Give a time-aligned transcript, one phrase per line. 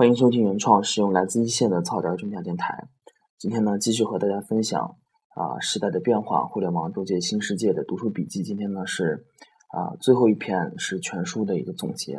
[0.00, 2.88] 欢迎收听原创，使用来自一线的草根中讲电台。
[3.36, 4.96] 今天呢，继续和大家分享
[5.34, 8.42] 啊时代的变化，互联网构建新世界的读书笔记。
[8.42, 9.26] 今天呢是
[9.68, 12.18] 啊最后一篇是全书的一个总结。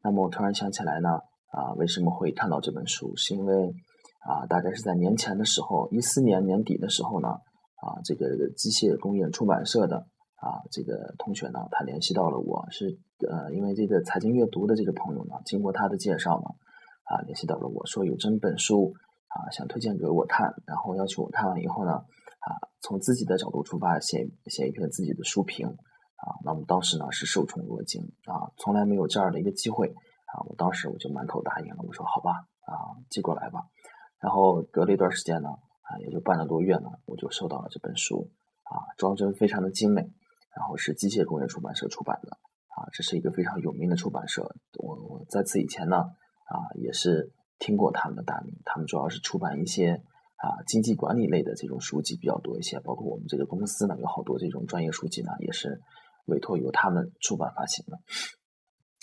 [0.00, 1.08] 那么我突然想起来呢
[1.50, 3.16] 啊为什么会看到这本书？
[3.16, 3.74] 是因为
[4.20, 10.06] 啊大概是在年前的时候，一四年年底的时候呢啊这个机械工业出版社的
[10.36, 12.96] 啊这个同学呢他联系到了我，是
[13.28, 16.54] 呃因为这个财经阅读的这个朋友呢，经过他的介绍呢。
[17.08, 18.92] 啊，联系到了我说有这本书
[19.28, 22.48] 啊，想推荐给我看，然后要求我看完以后呢，啊，
[22.82, 26.36] 从自己的角度出发写写一篇自己的书评啊。
[26.44, 30.44] 那么当时呢是受宠若惊啊，从来没有这样的一个机会啊。
[30.46, 33.62] 我当时我就满口答应了，我说好吧啊，寄过来吧。
[34.20, 38.30] 然后隔了一段时间呢，啊，也就半个多月呢，我就收到了这本书
[38.64, 40.02] 啊，装帧非常的精美，
[40.54, 42.36] 然后是机械工业出版社出版的
[42.76, 44.54] 啊，这是一个非常有名的出版社。
[44.78, 46.04] 我我在此以前呢。
[46.48, 50.02] 啊，也是听过他们的大名，他们主要是出版一些
[50.36, 55.78] 啊经济管理类的这种书籍比较多一些，包括我们这个公司呢有好多这种专业书籍呢，也是
[56.24, 57.98] 委托由他们出版发行的。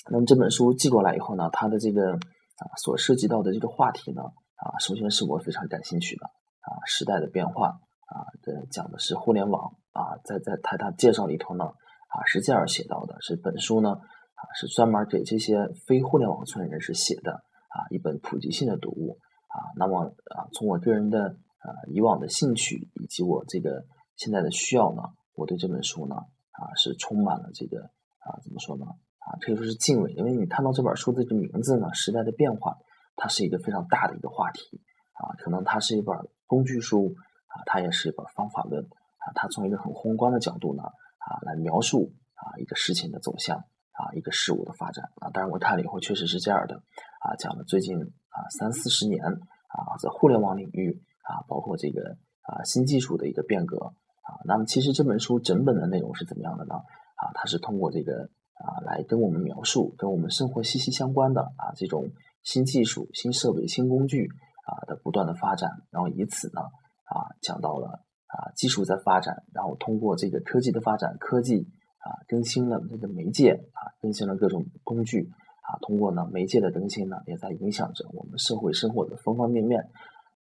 [0.10, 4.24] 那么这本书寄过来以后呢，它的这个啊所涉及到的这个话题呢
[4.56, 7.68] 啊，首先是我非常感兴趣的啊时代的变化
[8.08, 14.00] 啊，的讲的是互联网啊，在在他他介绍里头呢啊是这样写到的，是本书呢。
[14.36, 19.72] 啊是专门给这些非互联网村人士写的啊一本普及性的读物啊。
[19.78, 20.04] 那么
[20.36, 23.86] 啊，从我个人的呃以往的兴趣以及我这个
[24.18, 25.02] 现在的需要呢，
[25.34, 27.82] 我对这本书呢啊是充满了这个
[28.20, 32.78] 啊怎么说呢啊可以说是敬畏，因为你看到这本书的这个名字呢，时代的变化，
[33.16, 34.82] 它是一个非常大的一个话题
[35.14, 35.34] 啊。
[35.40, 37.16] 可能它是一本工具书
[37.48, 39.32] 啊，它也是一本方法论啊。
[39.34, 43.64] 它从一个很宏观的角度呢啊来描述啊一个事情的走向。
[43.96, 46.76] 啊，一个事物的发展啊，当然我看了以后确实是这样的
[47.22, 56.76] 啊，讲了最近啊三四十年啊，在互联网领域啊，包括这个啊新技术的一个变革啊，那么其实这本书整本的内容是怎么样的呢？
[56.76, 62.10] 啊，它是通过这个啊来跟我们描述跟我们生活息息相关的啊这种
[62.44, 64.28] 新技术、新设备、新工具
[64.68, 71.66] 啊的不断的发展，然后以此呢啊讲到了啊技术在发展，然后通过这个科技的发展，科技。
[72.06, 75.28] 啊，更新了这个媒介啊，更新了各种工具
[75.66, 79.90] 啊，通过呢媒介的更新呢，也在影响着我们社会生活的方方面面。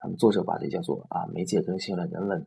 [0.02, 2.46] 那么作者把这叫做啊，媒介更新了人文。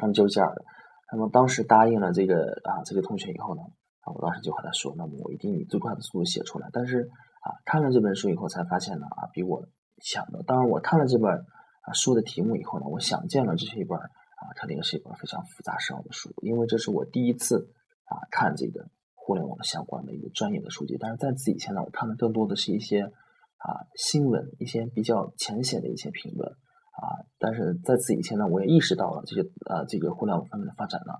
[0.00, 0.64] 那么就是这样的。
[1.12, 3.62] 那么当时答应了这个啊这个同学以后呢，
[4.00, 6.68] 啊我当时就和他说，那么我一定以最快的速度写出来。
[6.72, 7.08] 但是
[7.42, 9.64] 啊看了这本书以后才发现呢啊比我
[10.02, 17.70] 想的，当然我看了这本啊书的题目以后呢，我想见了这是一本啊肯定是一本非常复杂深奥的书，因为这是我第一次。
[18.08, 27.20] 啊，看这个互联网相关的一个专业的书籍，但是在此以前呢，我看的更多的是一些啊新闻，一些比较浅显的一些评论啊。
[27.38, 31.12] 但是在此以前呢，我也意识到了这些呃这个互联网方面的发展呢，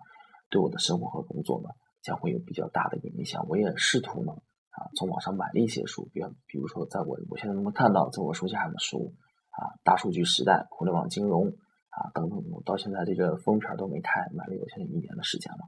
[0.48, 1.68] 对我的生活和工作呢
[2.02, 3.46] 将会有比较大的一个影响。
[3.48, 4.32] 我也试图呢
[4.70, 9.12] 啊从网上买了一些书，比比如说在我我现在能够看到在我书架上的书
[9.50, 11.48] 啊，大数据时代、互联网金融
[11.90, 15.58] 啊等等，我到现在这个封皮都没开，买了有现在一年的时间了。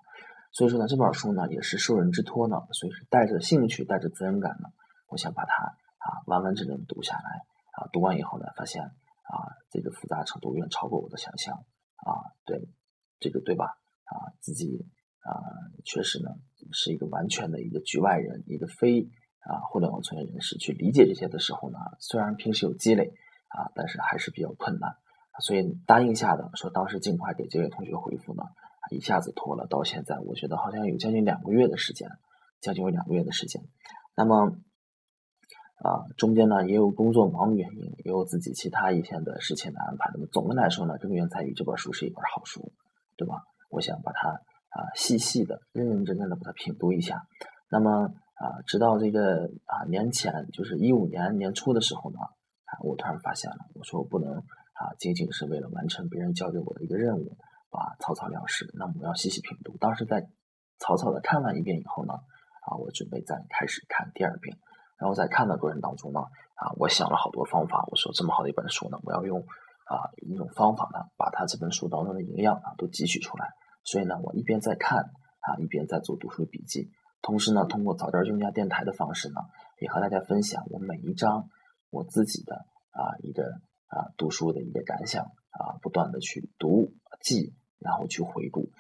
[0.53, 4.69] 所以说呢，这本书呢也是受人之托呢，所以是带着兴趣、带着责任感呢，
[5.09, 7.89] 我想把它啊完完整整读下来啊。
[7.93, 12.35] 读完以后呢，发现啊这个复杂程度远超过我的想象啊。
[12.45, 12.69] 对，
[13.21, 13.79] 这个对吧？
[14.05, 14.87] 啊，自己
[15.21, 15.31] 啊
[15.85, 16.31] 确实呢
[16.73, 19.09] 是一个完全的一个局外人，一个非
[19.41, 23.15] 啊互联网从业人士去理解这些的时候呢，虽然平时有积累
[23.49, 24.97] 啊，但是还是比较困难。
[25.41, 28.43] 所以答应下的说，当时尽快给这位同学回复呢。
[28.91, 32.09] 一下子拖了到现在，我觉得好像有将近两个月的时间，
[32.61, 33.63] 将近有两个月的时间。
[34.17, 34.53] 那么，
[35.83, 40.11] 啊，中间呢也有工作忙的原因，也有自己其他一些的事情的安排。
[40.13, 42.73] 那么总的来说呢，根源在于这本书是一本好书，
[43.17, 43.45] 对吧？
[43.71, 47.23] 我想把它啊细细的、认认真真的把它品读一下。
[47.71, 47.91] 那么
[48.35, 57.37] 啊，直到这个啊年前，就是一五年年初的时候呢，啊，我突然发现了，我说我不能啊，仅仅是为了完成别人交给我的一个任务。
[57.79, 59.77] 啊草草了事，那么我要细细品读。
[59.79, 60.29] 当时在
[60.79, 62.15] 草草的看完一遍以后呢，
[62.67, 64.59] 啊，我准备再开始看第二遍。
[64.99, 67.85] 然后在看的过程当中呢，啊，我想了好多方法。
[67.91, 73.49] 我说这么好的一本书呢，我要用啊一种方法呢，把它这本书当中的营养啊都汲取出来。
[73.83, 76.91] 所以呢，我一边在看啊，一边在做读书笔记。
[77.23, 79.41] 同时呢，通过早点用家电台的方式呢，
[79.81, 81.49] 也和大家分享我每一章
[81.89, 82.57] 我自己的
[82.91, 83.45] 啊一个
[83.87, 86.93] 啊读书的一个感想啊，不断的去读
[87.23, 87.55] 记。
[87.81, 88.71] 然后去回顾，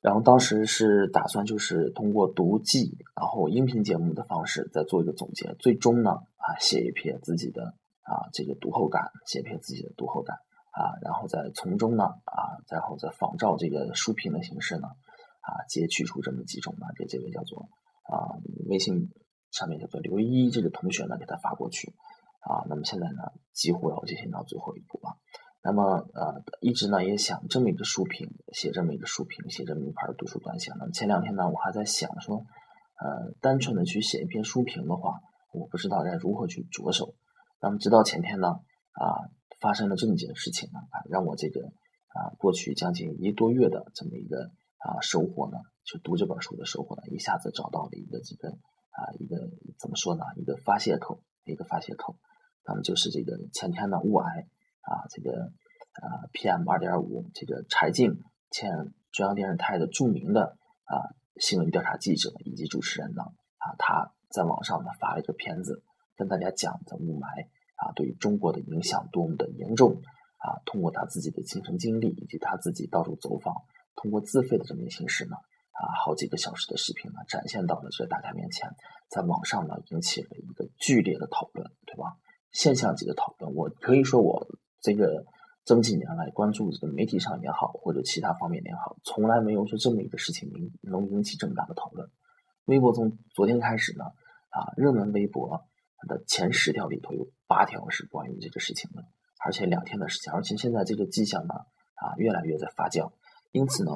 [0.00, 10.36] 然后当时是打算就是通过读记，然后音频节目的方式再做一个总结，最终呢啊写一篇自己的啊这个读后感，写一篇自己的读后感
[10.70, 14.88] 啊，然后再从中呢啊然后再仿照这个书评的形式呢
[15.40, 17.68] 啊截取出这么几种呢，给这位叫做
[18.04, 18.38] 啊
[18.68, 19.10] 微信
[19.50, 21.94] 上面叫做刘一这个同学呢给他发过去
[22.40, 23.22] 啊，那么现在呢
[23.52, 25.16] 几乎要进行到最后一步了。
[25.66, 30.70] 那么，呃，一直呢也想这么一个书评，写这么一个书评，写这么一篇读书短写。
[30.78, 32.36] 那么前两天呢，我还在想说，
[33.00, 35.22] 呃，单纯的去写一篇书评的话，
[35.54, 37.14] 我不知道该如何去着手。
[37.62, 39.24] 那么直到前天呢，啊，
[39.58, 41.62] 发生了这么一件事情呢，啊，让我这个
[42.08, 49.38] 啊，过去将近一个多月的这么一个啊收获呢，就读这本书的收获呢，一下子找到了一个这个啊一个
[49.78, 52.18] 怎么说呢，一个发泄口，一个发泄口。
[52.66, 54.44] 那么就是这个前天的雾霾。
[54.84, 55.52] 啊，这个
[56.02, 58.20] 啊，PM 二点五，这个柴静，
[58.50, 58.70] 前
[59.12, 61.08] 中央电视台的著名的啊
[61.40, 63.22] 新闻调查记者以及主持人呢，
[63.56, 65.82] 啊，他在网上呢发了一个片子，
[66.16, 67.46] 跟大家讲的雾霾
[67.76, 70.02] 啊对于中国的影响多么的严重
[70.36, 73.54] 啊，通过他自己的亲身经历以及他自己到处走访，
[73.96, 75.36] 通过自费的这么一个形式呢，
[75.72, 78.68] 啊，好几个小时的视频呢展现到了这大家面前，
[79.08, 82.18] 在网上呢引起了一个剧烈的讨论，对吧？
[82.52, 84.46] 现象级的讨论，我可以说我。
[84.84, 85.24] 这个
[85.64, 92.10] 这么几年来关注这个媒体上也好，或者其他方面也好，从来没有说这么一个事情能能引起这么大的讨论。
[92.66, 94.04] 微博从昨天开始呢，
[94.50, 95.64] 啊，热门微博
[96.06, 99.06] 的前十条里头有八条是关于这个事情的，
[99.42, 101.54] 而且两天的时间，而且现在这个迹象呢，
[101.94, 103.12] 啊，越来越在发酵。
[103.52, 103.92] 因此呢，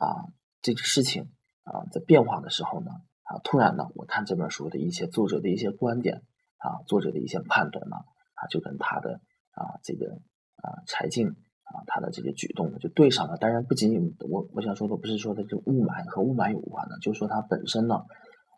[0.00, 0.32] 啊，
[0.62, 1.24] 这个事情
[1.64, 2.90] 啊在变化的时候呢，
[3.24, 6.22] 啊，突然呢，我看这本书的一些作者的一些观点，
[6.56, 7.96] 啊，作者的一些判断呢，
[8.32, 9.20] 啊，就跟他的。
[9.52, 10.20] 啊，这个
[10.56, 13.36] 啊，柴静啊，他的这个举动呢，就对上了。
[13.36, 17.96] 当然，不仅仅我我想说的不是说的这雾霾和雾霾有关的，就是说它本身呢，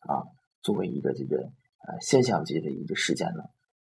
[0.09, 0.27] 啊，
[0.63, 1.37] 作为一个这个
[1.87, 3.43] 呃现象级的一个事件呢，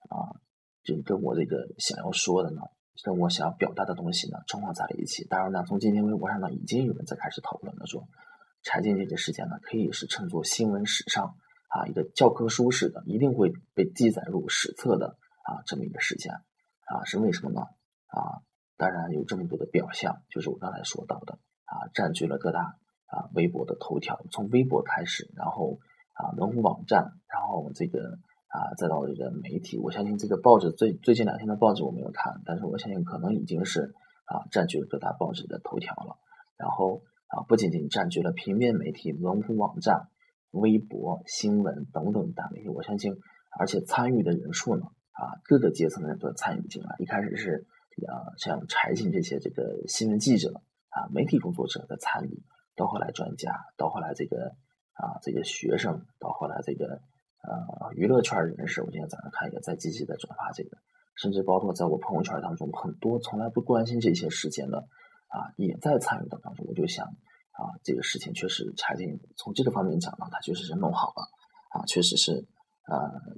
[0.08, 0.38] 啊，
[0.82, 2.62] 就跟我这个想要说的呢，
[3.04, 5.24] 跟我想要表达的东西呢，重合在了一起。
[5.24, 8.06] 当然呢，从今天微博上呢，已经有人在开始讨论了，说
[8.62, 11.34] 柴静这个事件呢，可以是称作新闻史上
[11.68, 16.34] 啊一个教科书式的，一定会被记载入史册的啊这么一个事件。
[16.90, 17.60] 啊，是为什么呢？
[18.06, 18.42] 啊，
[18.76, 22.75] 当然有这么多的表象，就是我刚才说到的啊，占据了各大
[23.06, 25.78] 啊微博的头条，从微博开始，然后
[26.14, 33.94] 啊门户网站，然后这个啊再到这个媒体，我相信这个报纸最最近两天的报纸我没有看，但是我相信可能已经是
[34.25, 36.19] 啊占据了各大报纸的头条了。
[36.56, 40.08] 然后啊不仅仅占据了平面媒体、门户网站、
[40.50, 43.14] 微博、新闻等等大媒体，我相信
[43.56, 44.87] 而且参与的人数呢。
[45.20, 46.96] 啊，各个阶层的人都参与进来。
[46.99, 47.67] 一开始是
[48.08, 52.43] 啊，像柴静这些这个新闻记者啊、媒体工作者的参与，
[52.75, 54.56] 到后来专家，到后来这个
[54.94, 57.02] 啊，这个学生，到后来这个
[57.43, 60.78] 呃娱乐圈人士，我今天早上看也在积极的转发这个，
[61.17, 64.78] 甚至包括在我朋友圈当中，很多从来不关心这些事件的
[65.28, 66.64] 啊，也在参与当中。
[66.66, 67.05] 我就想
[67.52, 71.23] 啊，这个事情确实柴静从这个方面讲呢，他确实是弄好了
[71.73, 72.49] 啊，确实是
[72.87, 73.37] 呃，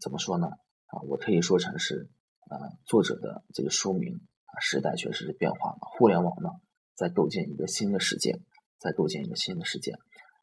[0.00, 0.48] 怎么说呢？
[0.92, 2.08] 啊，我可以说成是，
[2.50, 6.50] 呃，作者的这个书名啊，时代确实是变化了，互联网呢
[6.96, 8.40] 在构建一个新的世界，
[8.78, 9.94] 在构建一个新的世界。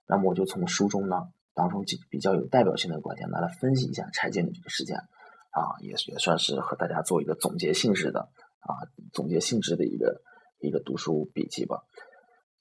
[0.07, 1.17] 那么我就从书中呢
[1.53, 8.21] 当中比较有代表性的观点拿来分析一下拆建的这个事件，啊，也也算是和大家做一个总结性质的
[8.61, 8.71] 啊，
[9.11, 10.21] 总结性质的一个
[10.59, 11.83] 一个读书笔记吧。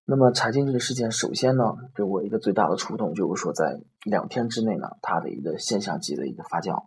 [0.08, 1.64] 那么柴静这个事件，首先呢
[1.94, 6.86] 给我一个最大的触动，就是说在两天之内呢，它的一个现象级的一个发酵。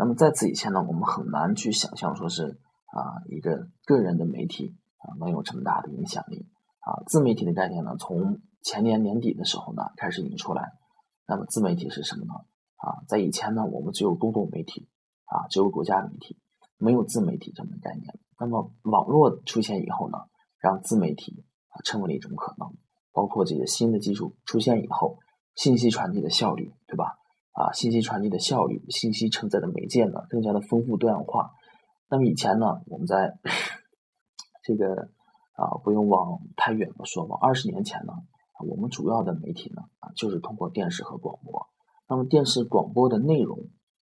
[0.00, 10.72] 那么在此以前呢，我们很难去想象说是啊一个个人的媒体啊能有这么大的影响力啊自媒体的概念呢，从前年年底的时候呢开始引出来。
[11.26, 12.32] 那么自媒体是什么呢？
[12.76, 14.88] 啊，在以前呢，我们只有公共媒体
[15.26, 16.38] 啊，只有国家媒体，
[16.78, 18.18] 没有自媒体这么概念。
[18.38, 20.16] 那么网络出现以后呢，
[20.58, 22.72] 让自媒体啊成为了一种可能。
[23.12, 25.18] 包括这个新的技术出现以后，
[25.54, 27.19] 信息传递的效率，对吧？
[27.52, 31.50] 啊，信息传递的效率，信息承载的媒介呢，更加的丰富多样化。
[32.08, 33.38] 那么以前呢，我们在
[34.62, 35.10] 这个
[35.54, 38.12] 啊，不用往太远了说，往二十年前呢，
[38.66, 41.66] 我们主要的媒体呢，啊，就是通过电视和广播。
[42.08, 43.58] 那么电视广播的内容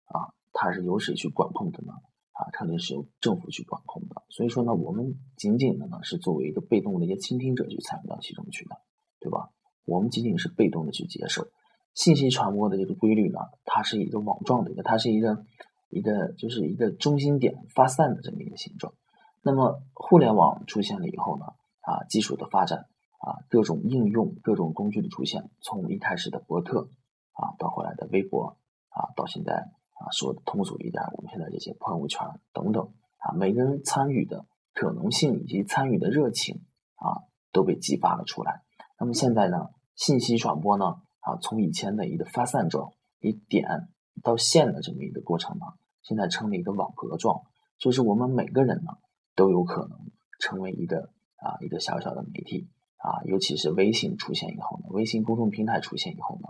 [0.06, 1.92] 啊，它是由谁去管控的呢？
[2.32, 4.22] 啊，肯定是由政府去管控的。
[4.28, 8.76] 所以说呢，我们仅仅的呢，是作为一个被动的一个倾听者去参与到其中去的，
[9.20, 9.50] 对吧？
[9.84, 11.48] 我们仅仅是被动的去接受。
[11.94, 15.44] 信息传播的这个规律呢，它是一个网状的一个，它是一个
[15.88, 18.94] 一个就是一个中心点发散的这么一个形状。
[19.42, 21.46] 那么互联网出现了以后呢，
[21.80, 22.86] 啊，技术的发展
[23.18, 26.90] 啊各种应用、各种工具的出现，从一开始的博客
[27.32, 28.58] 啊，到后来的微博
[28.90, 36.62] 啊，到现在啊说的通俗一点，我们现在这些朋友圈等等啊，每个人参与的可能性以及参与的热情
[36.96, 38.62] 啊都被激发了出来。
[39.00, 40.96] 那么现在呢，信息传播呢
[41.28, 43.88] 啊，从以前的一个发散状，以点
[44.22, 45.66] 到线的这么一个过程呢，
[46.02, 47.42] 现在成了一个网格状，
[47.78, 48.92] 就是我们每个人呢
[49.36, 49.98] 都有可能
[50.40, 56.48] 成为一个啊一个小小的媒体啊，尤其是微信出现以后呢，微信公众平台出现以后呢，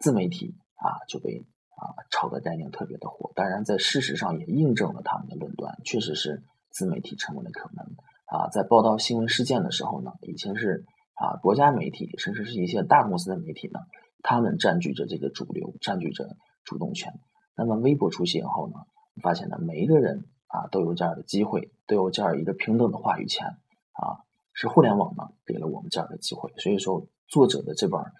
[0.00, 1.38] 自媒体啊就被
[1.76, 3.30] 啊炒的概念特别的火。
[3.34, 7.86] 当然，在事实上也印证了他们的论断，确实是自媒体成为了可能
[8.26, 8.48] 啊。
[8.50, 10.84] 在报道新闻事件的时候呢，以前是
[11.20, 13.80] 啊国家媒体，甚至是一些大公司的媒体呢，
[14.22, 16.36] 他们占据着这个主流，占据着。
[16.62, 17.18] 主动权。
[17.56, 18.74] 那么微博出现以后呢，
[19.22, 24.22] 发现呢，每一个人啊都有这样的机会，都有这样一个平等的话语权啊。
[24.52, 26.52] 是互联网呢给了我们这样的机会。
[26.58, 28.12] 所以说，作者的这本啊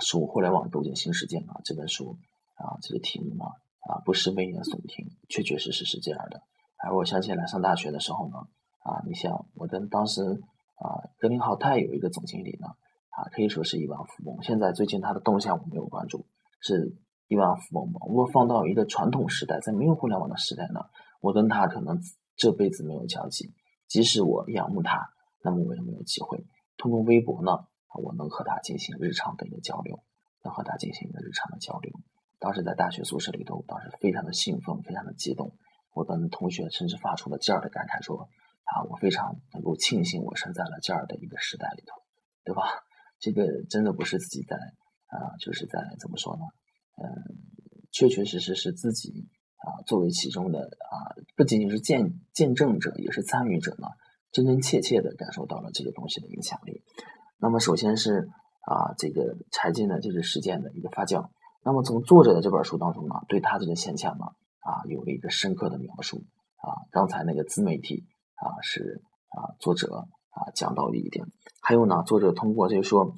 [0.04, 2.16] 《书互联网构建新世界》啊这本书
[2.54, 3.44] 啊这个题目呢
[3.80, 6.42] 啊不是危言耸听，确确实实是这样的。
[6.78, 8.38] 而我想起来上大学的时候呢
[8.78, 10.42] 啊，你像我跟当时
[10.76, 12.68] 啊格林豪泰有一个总经理呢
[13.10, 14.42] 啊可以说是亿万富翁。
[14.42, 16.26] 现在最近他的动向我没有关注，
[16.60, 16.96] 是。
[17.28, 20.80] 亿万富翁嘛，如果放到一个传统时代，在没有互联网的时代呢，
[21.22, 21.98] 我跟他可能
[22.36, 23.54] 这辈子没有交集。
[23.88, 25.08] 即使我仰慕他，
[25.42, 26.44] 那么我也没有机会
[26.76, 27.52] 通过微博呢，
[27.94, 30.02] 我能和他进行日常的一个交流，
[30.44, 31.90] 能和他进行一个日常的交流。
[32.38, 35.56] 当时在大学宿舍里头，当时非常的兴奋，非常的激动。
[35.94, 38.28] 我跟同学甚至发出了这样的感慨，说
[38.72, 41.94] 啊，我非常能够庆幸我生在了这样的一个时代里头，
[42.42, 42.62] 对吧？
[43.20, 44.56] 这个真的不是自己在
[45.08, 46.42] 啊，就是在怎么说呢？
[46.96, 47.06] 嗯，
[47.92, 53.88] 确确实实是自己啊，作为其中的啊，不仅仅是见见证者，也是参与者呢，
[54.30, 56.82] 真真切切的感受到了这个东西的影响力。
[57.38, 58.30] 那么，首先是
[58.62, 61.28] 啊，这个柴进的这个事件的一个发酵。
[61.62, 64.24] 那么，从作者的这本书当中呢，对他这个现象呢，
[64.60, 66.24] 啊，有了一个深刻的描述。
[66.62, 68.04] 啊，刚才那个自媒体
[68.42, 71.26] 啊，是啊，作者啊讲到的一点。
[71.60, 73.14] 还有呢，作者通过就是说，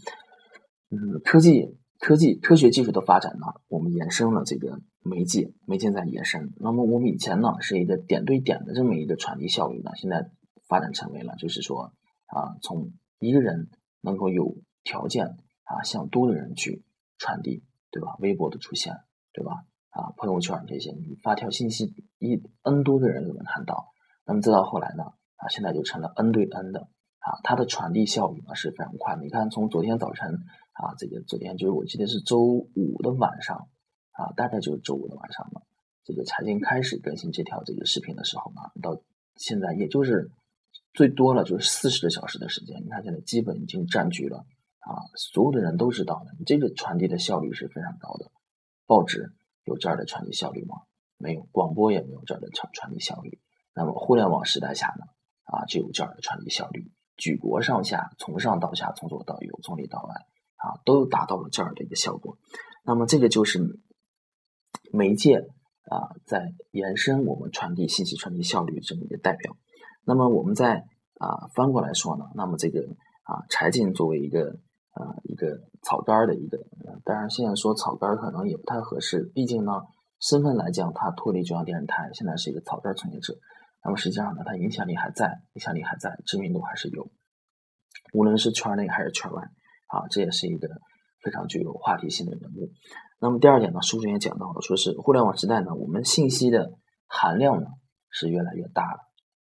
[0.91, 1.79] 嗯，科技。
[2.01, 6.53] 科技、科学技术的发展呢，我们延伸了这个媒介，媒介在延伸。
[6.57, 10.31] 那么我们以前呢是一个点对点的这么一个传递效率呢，现在
[10.69, 11.95] 发展成为了就是说
[12.27, 13.71] 啊，从一个人
[14.03, 15.29] 能够有条件
[15.63, 16.85] 啊向多个人去
[17.17, 18.17] 传递，对吧？
[18.19, 18.93] 微博的出现，
[19.33, 19.65] 对吧？
[19.89, 23.94] 啊，朋友圈这些，你发条信息，一 n 多个人都能看到。
[24.27, 25.05] 那么再到后来呢，
[25.37, 26.81] 啊，现在就成了 n 对 n 的
[27.19, 29.23] 啊，它的传递效率呢是非常快的。
[29.23, 30.45] 你看，从昨天早晨。
[30.77, 33.69] 啊，这个昨天就是我记得是周五的晚上，
[34.11, 35.63] 啊，大概就是周五的晚上嘛。
[36.03, 39.01] 这个财经开始更新这条这个视频的时候呢，到
[39.37, 40.33] 现在也就是
[40.93, 42.83] 最多了就是四十个小时的时间。
[42.85, 44.39] 你看现在基本已经占据了
[44.81, 48.33] 啊，所有的人都知道的，你这个传递的效率是非常高的。
[48.85, 50.75] 报纸有这样的传递效率吗？
[51.19, 53.39] 没有，广播也没有这样的传传递效率。
[53.75, 55.05] 那么互联网时代下呢，
[55.45, 60.15] 啊，就有这样的传递效率，举国上下，从上到下，从左到右，从里到外。
[60.57, 62.39] 啊，都达到了这样的一个效果。
[62.87, 63.61] 那么，这个就是
[64.95, 65.37] 媒介
[65.91, 69.59] 啊，在延伸我们传递信息、传递效率这么一个代表。
[70.07, 70.87] 那么，我们在
[71.21, 72.81] 啊翻过来说呢，那么这个
[73.25, 74.57] 啊柴进作为一个
[74.93, 76.65] 啊一个草根儿的一个，
[77.05, 79.83] 当然现在说草根儿可能也不太合适，毕竟呢
[80.19, 83.35] 身份来讲，他脱离中央电视台，现在是一个草根从业者。
[83.85, 87.11] 那么实际上呢，他影响力还在，影响力还在，知名度还是有，
[88.15, 89.43] 无论是圈内还是圈外。
[89.87, 90.67] 啊，这也是一个
[91.23, 92.73] 非常具有话题性的人物。
[93.21, 96.73] 那么第二点呢，书中也讲到了，说是互联网时代呢，我们信息的
[97.07, 97.69] 含量呢
[98.11, 98.99] 是越来越大了。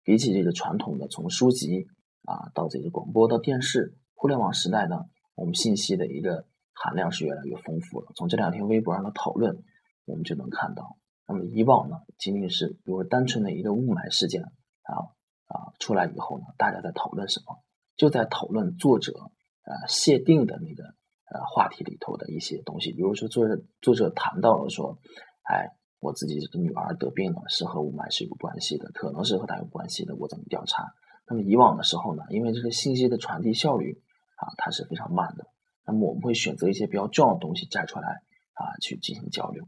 [0.04, 1.86] 比起这个传统的从书籍
[2.26, 4.98] 啊到这个广播到电视，互联网时代呢，
[5.36, 8.12] 我们信息的一个含量是越来越丰富了。
[8.18, 9.64] 从这两天微博上的讨论，
[10.04, 15.12] 我们就能看到，那么以往呢，仅仅是比如单纯的一个雾霾事件啊
[15.48, 17.64] 啊出来以后呢，大家在讨论什么？
[17.96, 19.32] 就在讨论作者。
[19.66, 25.00] 啊，限定的那个呃话题里头的一些东西，比如说作者作者谈到了说，
[25.44, 25.70] 哎，
[26.02, 30.94] 我自己这个女儿得病了，是和雾霾是有关系的，可能是和它有关系的，我怎么调查？
[31.30, 34.04] 那么以往的时候呢，因为这个信息的传递效率
[34.36, 35.48] 啊，它是非常慢的，
[35.88, 38.22] 那么我们会选择一些比较重要的东西摘出来
[38.56, 39.64] 啊去进行交流。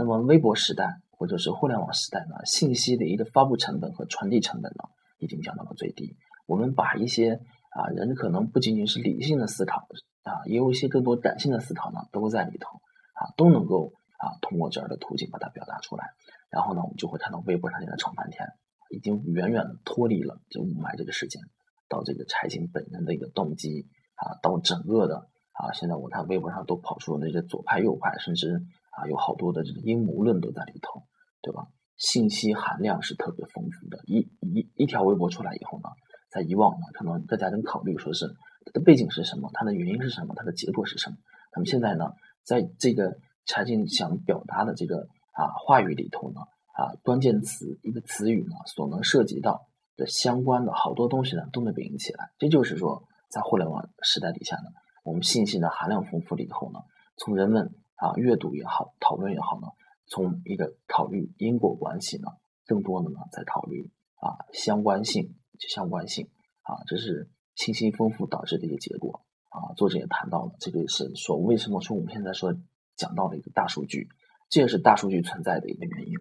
[0.00, 4.84] 那么微博时代或者是互联网时代呢，信息的一个发布成本和传递成本呢，
[5.18, 6.16] 已经降到了最低。
[6.46, 7.34] 我们把一些
[7.68, 9.86] 啊，人可能不仅仅是理性的思考
[10.22, 12.78] 啊，也有一些更多感性的思考呢，都在里头
[13.12, 16.06] 啊，都能够啊通过这样的途径把它表达出来。
[16.48, 18.48] 然后呢，我们就会看到微博上现在吵翻天，
[18.88, 21.42] 已经远远的脱离了这雾霾这个事件，
[21.90, 28.62] 到这个柴静本人的一个动机啊，到整个的啊，现在我看微博上都跑出了那些左派右派，甚至
[29.00, 31.02] 啊有好多的这个阴谋论都在里头，
[31.42, 31.66] 对吧？
[31.96, 35.90] 信息含量是特别丰富的，一一一条微博出来以后呢，
[36.30, 38.26] 在以往呢，可能大家能考虑说是
[38.64, 41.16] 它的背景是什么，它的原因是什么，它的结果是什么。
[41.54, 46.40] 那么现在呢，在这个柴静想表达的这个啊话语里头呢，
[46.72, 49.66] 啊关键词一个词语呢，所能涉及到
[49.96, 52.30] 的相关的好多东西呢，都能被引起来。
[52.38, 54.70] 这就是说，在互联网时代底下呢，
[55.04, 56.78] 我们信息的含量丰富了以后呢，
[57.18, 59.68] 从人们啊阅读也好，讨论也好呢。
[60.08, 62.28] 从一个考虑因果关系呢，
[62.66, 65.36] 更多的呢在考虑啊相关性，
[65.68, 66.28] 相关性
[66.62, 69.72] 啊，这是信息丰富导致的一个结果啊。
[69.76, 72.52] 作者也谈到了，这个是说为什么说我们现在说
[72.96, 74.08] 讲到了一个大数据，
[74.48, 76.14] 这也是大数据存在的一个原因。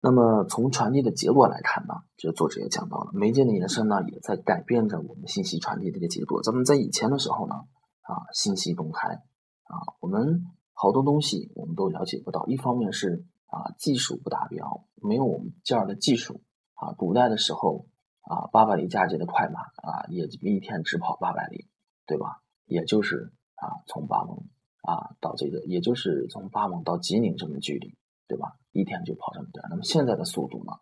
[0.00, 6.42] 那么从传递的结果来看呢，这作者也讲到了，媒介的延伸呢也在改变着我们信息传递的一个结果。
[6.42, 9.22] 咱们在以前的时候呢，啊信息公开
[9.66, 10.46] 啊，我们。
[10.78, 16.42] 好多东西我们都了解不到，一方面是啊技术不达标，没有我们这样的技术
[16.74, 16.92] 啊。
[16.92, 17.86] 古代的时候
[18.20, 21.66] 啊，八百里加急的快马啊，也一天只跑八百里，
[22.04, 22.42] 对吧？
[22.66, 24.36] 也就是啊从巴蒙
[24.82, 27.96] 啊到这个，也就是从巴蒙到吉宁这么距离，
[28.28, 28.58] 对吧？
[28.72, 29.64] 一天就跑这么点。
[29.70, 30.74] 那么现在的速度呢，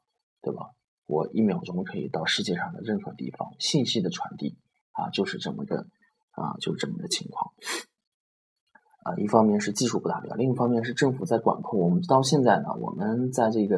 [0.42, 0.72] 对吧？
[1.06, 4.58] 我一秒钟可以到世界上的任何地方，信息的传递
[4.90, 5.86] 啊就是这么个
[6.32, 7.54] 啊就是这么个情况。
[9.04, 11.78] 啊，一方面是技术不达标，另一方面是政府在管控。
[11.78, 13.76] 我们到现在呢，我们在这个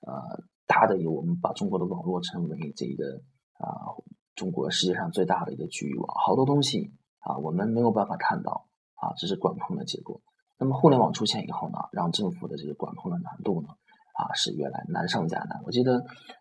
[0.00, 3.22] 呃大的，我们把中国的网络称为这个
[3.56, 3.96] 啊
[4.34, 10.20] 中国世界上最大的一个局域网，好多东西啊我们没有办法看到啊，这是管控的结果。
[10.58, 13.68] 那么互联网出现以后呢，让政府的这个管控的难度呢
[14.18, 15.62] 啊是越来难上加难。
[15.64, 16.00] 我记得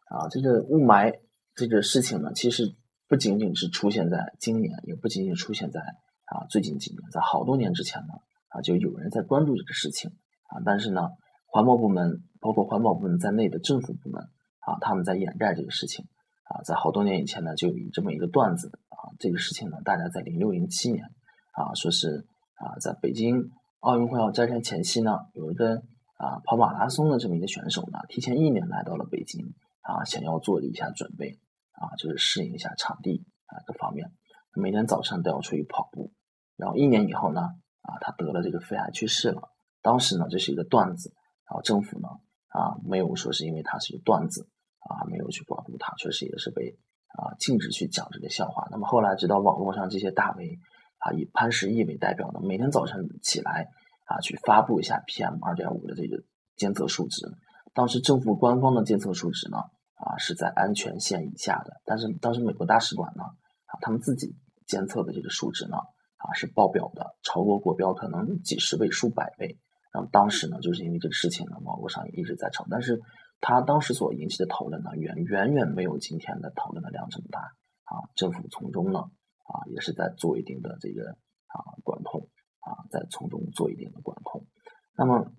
[0.10, 1.18] 啊这个雾霾
[1.56, 2.76] 这个事情呢，其实
[3.08, 5.80] 不仅仅是出现在今年，也不仅仅出现在。
[6.28, 8.14] 啊，最近几年，在好多年之前呢，
[8.50, 10.12] 啊，就有人在关注这个事情
[10.50, 11.10] 啊，但是呢，
[11.48, 14.22] 环保部门，包括环保部门在内的政府部门
[14.60, 16.06] 啊，他们在掩盖这个事情
[16.44, 21.06] 啊，在好多年以前呢，就有这么一个段子啊，这个事情呢，大家在零六零七年
[21.54, 23.50] 啊，说是啊，在北京
[23.80, 25.76] 奥运会要摘山前夕呢，有一个
[26.18, 31.40] 啊跑马拉松的这么一个选手呢，提前一年来到了北京啊，想要做一下准备
[31.72, 34.12] 啊，就是适应一下场地啊各方面，
[34.54, 36.12] 每天早上都要出去跑步。
[36.58, 37.42] 然后一年以后呢，
[37.82, 39.54] 啊，他得了这个肺癌去世了。
[39.84, 41.14] 当时呢，这是一个段子，
[41.48, 42.10] 然后政府呢，
[42.50, 46.78] 啊，没有说是因为他是一个段子，啊，没有去保护他，确实也是被
[47.10, 48.68] 啊禁止去讲这个笑话。
[48.72, 50.60] 那么后来，直到网络上这些大 V，
[50.98, 53.70] 啊，以潘石屹为代表的，每天早晨起来
[54.06, 56.24] 啊，去发布一下 PM 二点五的这个
[56.56, 57.26] 监测数值。
[57.74, 59.60] 当时政府官方的监测数值呢，
[59.94, 61.80] 啊，是在安全线以下的。
[61.86, 65.78] 但是当时美国大使馆呢，啊，他们自己监测的这个数值呢。
[66.18, 69.58] 啊，是爆表的，超过国标可能几十倍、数百倍。
[69.94, 72.66] 然后当时呢，就是因为这个事情呢，网络上也一直在吵。
[72.70, 73.00] 但是
[73.40, 77.40] 他当时所引起的讨论呢，远远远没有今天的讨论的量这么大。
[77.88, 81.10] 啊，政府从中呢，啊，也是在做一定的这个
[81.48, 82.28] 啊管控，
[82.60, 84.46] 啊，在从中做一定的管控。
[84.98, 85.32] 那么，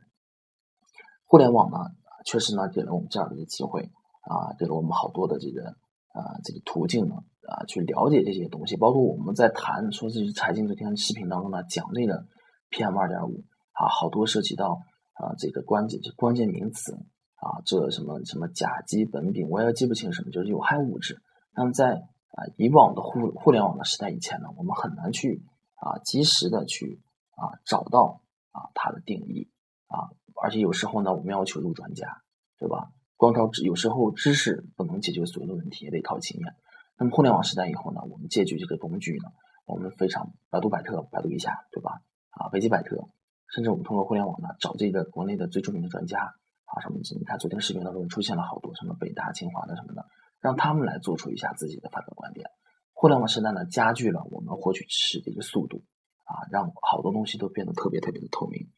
[1.26, 1.76] 互联网呢，
[2.24, 3.82] 确实呢，给了我们这样的一个机会，
[4.22, 5.68] 啊，给了我们好多的这个
[6.14, 7.16] 啊这个途径呢。
[7.48, 12.26] 啊，去了解这些东西，包括我们在谈说这些财经这篇视频当中呢，讲这个
[12.70, 14.82] PM 二点五啊，好多涉及到
[15.14, 16.92] 啊这个关键就关键名词
[17.36, 21.22] 啊，这什么什么甲基苯丙，我也记不清什么，就是有害物质。
[21.56, 25.42] 那么在啊以往的互互联网的时代以前呢，我们很难去
[25.76, 28.20] 啊及时的去啊找到
[28.52, 29.48] 啊它的定义
[29.86, 32.20] 啊，而且有时候呢，我们要求助专家，
[32.58, 32.90] 对吧？
[33.16, 36.54] 光靠知有时候知识不能解决所有的问题，也得靠经验。
[36.98, 39.30] 那么互联网时代以后呢，我们借据这个工具呢，
[39.66, 42.02] 我们非常百度百科百度一下，对吧？
[42.30, 43.08] 啊，维基百科，
[43.54, 46.18] 甚至我们通过互联网呢，找这个国内的最著名的专家
[46.64, 46.98] 啊，什么？
[47.18, 50.04] 你看昨天视频当中出现了好多什么北大、清华的什么的，
[50.40, 52.50] 让他们来做出一下自己的发表观点。
[52.92, 55.84] 互联网时代呢，加剧了我们获取知识的一个速度
[56.24, 58.68] 啊，让好多东西都变得特别特别的透明。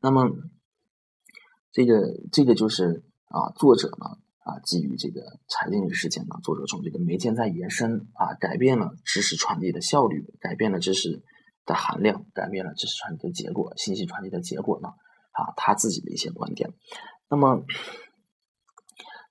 [0.00, 0.30] 那么
[1.72, 2.00] 这个
[2.32, 4.16] 这个就是啊，作者呢。
[4.46, 11.24] 啊，基于这个财经这个事件呢，作者从这个媒介在延伸啊，改变了知识传递的效率，改变了知识
[11.64, 14.90] 的含量，改变了知识传递的结果，信息传递的结果呢，
[15.32, 16.72] 啊，他自己的一些观点。
[17.28, 17.64] 那么，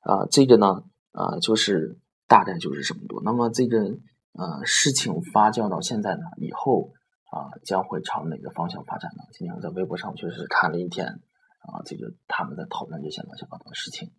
[0.01, 1.97] 啊，这个呢，啊，就是
[2.27, 3.21] 大概就是这么多。
[3.23, 3.97] 那么这个
[4.33, 6.91] 呃，事情发酵到现在呢，以后
[7.31, 9.23] 啊，将会朝哪个方向发展呢？
[9.31, 14.11] 今天我在微博上确实看了一天啊，这个他们在讨论这些乱七八糟的事情。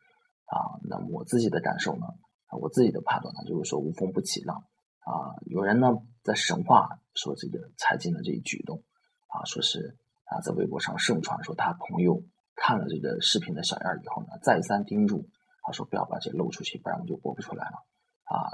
[0.46, 2.06] 啊，那么我自己的感受呢？
[2.58, 4.64] 我自己的判断呢，就是说无风不起浪
[5.00, 5.88] 啊，有人呢
[6.22, 8.82] 在神话说这个柴静的这一举动
[9.28, 12.22] 啊，说是啊在微博上盛传说他朋友
[12.54, 15.28] 看了这个视频的小样以后呢，再三叮嘱
[15.64, 17.76] 他说不要把这露出去，不然我就播不出来了
[18.24, 18.48] 啊，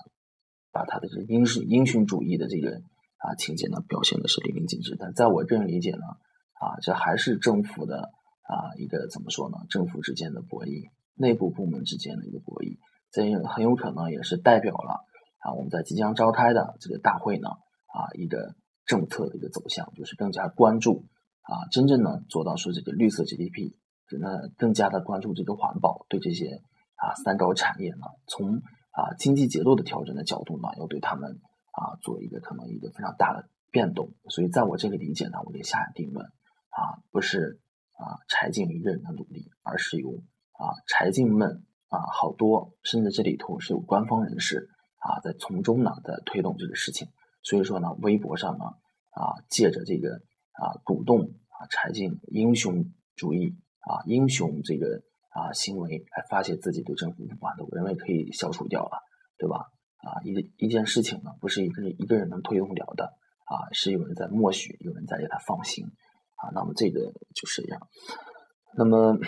[0.72, 2.80] 把他的这英雄英雄主义的这个
[3.18, 4.96] 啊情节呢表现的是淋漓尽致。
[4.98, 6.06] 但在我个人理解呢，
[6.54, 8.10] 啊这还是政府的
[8.42, 9.58] 啊一个怎么说呢？
[9.68, 12.78] 政府之间的博弈，内部部门之间的一个博弈，
[13.10, 15.04] 这很有可能也是代表了。
[15.38, 18.54] 啊，我们在即将召开的这个大会呢，啊，一个
[18.86, 21.06] 政策的一个走向，就是更加关注
[21.42, 23.74] 啊，真正呢做到说这个绿色 GDP，
[24.20, 26.62] 那更加的关注这个环保，对这些
[26.94, 31.40] 啊三高产业呢，从啊经济结构的调整的角度呢，要对他们
[31.72, 34.12] 啊做一个可能一个非常大的变动。
[34.28, 37.58] 所以在我这里理解呢，我得下定论啊，不是
[37.98, 40.22] 啊柴静一个人的努力，而是由
[40.62, 44.68] 啊柴静们啊好多，甚至这里头是有官方人士。
[45.04, 47.08] 啊，在从中呢，在推动这个事情，
[47.42, 48.66] 所以说呢，微博上呢，
[49.10, 50.14] 啊，借着这个
[50.52, 52.84] 啊，鼓动啊，柴静英雄
[53.16, 59.02] 主义啊，英雄这个啊行为来发泄自己对政府不满的，我认为可以消除掉了，
[59.38, 59.72] 对吧？
[59.96, 63.06] 啊，一一件事情呢，不是一个一个人能推动了的，
[63.46, 65.84] 啊，是有人在默许，有人在给他放行，
[66.36, 67.88] 啊，那么这个就是这样。
[68.76, 69.18] 那么，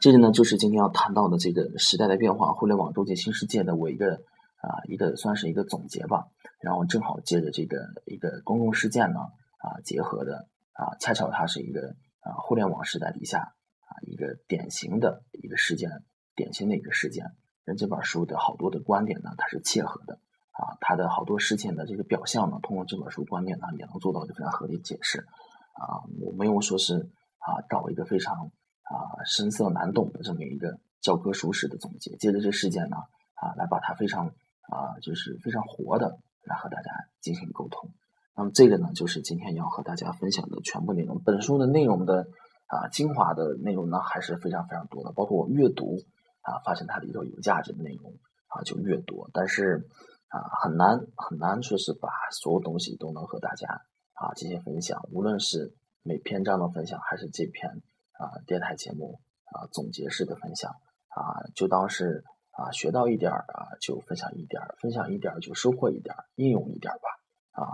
[0.00, 4.22] 这个呢，就是今天要谈到的这个时代的变化，互联网构建新世界的我一个。
[4.58, 6.26] 啊，一个算是一个总结吧，
[6.60, 9.20] 然后正好借着这个一个公共事件呢，
[9.58, 16.02] 啊结合的啊，恰巧它是一个啊互联网时代底下啊一个典型的一个事件，
[16.34, 17.26] 典型的一个事件，
[17.64, 20.14] 跟这本书的好多的观点呢，它是切合的
[20.50, 25.20] 啊，它的好多事情的这个表象呢，通过这本书观点呢，也能做到一个非常合理解释。
[25.20, 28.50] 啊，我没有说是啊找一个非常
[28.86, 32.96] 啊深涩难懂的这么一个教科书式的总结，借着这事件呢
[33.34, 34.32] 啊来把它非常。
[34.68, 37.88] 啊，就是非常活的来和大家进行沟通。
[38.34, 41.22] 那么这个呢，就是今天要和大家分享的全部内容。
[41.22, 42.26] 本书的内容的
[42.66, 45.12] 啊精华的内容呢，还是非常非常多的。
[45.12, 46.02] 包括我阅读
[46.42, 48.12] 啊，发现它里头有价值的内容
[48.48, 49.30] 啊，就越多。
[49.32, 49.86] 但是
[50.30, 53.68] 啊，很难很难说是把所有东西都能和大家
[54.14, 55.00] 啊进行分享。
[55.12, 55.72] 无论是
[56.02, 57.70] 每篇章的分享，还是这篇
[58.18, 60.72] 啊电台节目啊总结式的分享
[61.08, 62.24] 啊，就当是。
[62.58, 67.04] 啊，学到一点儿啊，就分享一点儿，分享一点儿就收获一点儿，应用一点儿吧。
[67.50, 67.68] 啊，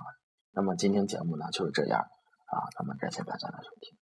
[0.51, 3.97] 那么今天节目呢就是这样啊，那么感谢大家的收听。